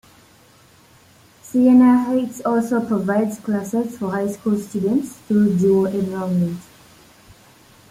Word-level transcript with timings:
Siena 1.43 2.05
Heights 2.07 2.41
also 2.43 2.83
provides 2.83 3.37
classes 3.39 3.99
for 3.99 4.09
high 4.09 4.29
school 4.31 4.57
students 4.57 5.17
through 5.27 5.55
dual 5.59 5.85
enrollment. 5.85 6.59